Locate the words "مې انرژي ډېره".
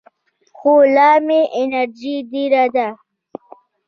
1.25-2.65